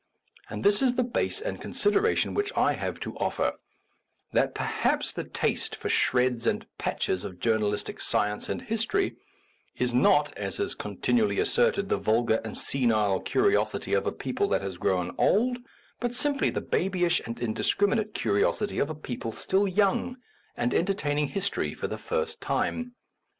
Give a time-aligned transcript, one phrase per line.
[0.49, 3.59] And this is the base and consideration which I have to offer:
[4.33, 9.17] that perhaps the taste for shreds and patches of journalistic science and history
[9.77, 14.63] is not, as is continually asserted, the vulgar and senile curiosity of a people that
[14.63, 15.59] has grown old,
[15.99, 20.17] but simply the babyish and indiscriminate curiosity of a people still young
[20.57, 22.95] and entering history for the first time.